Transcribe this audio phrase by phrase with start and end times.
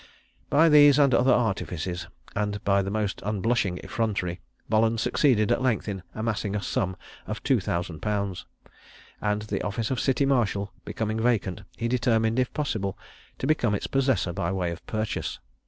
[0.49, 5.87] By these and other artifices, and by the most unblushing effrontery, Bolland succeeded at length
[5.87, 8.47] in amassing a sum of two thousand pounds;
[9.21, 12.97] and the office of City marshal becoming vacant, he determined, if possible,
[13.37, 15.37] to become its possessor by way of purchase.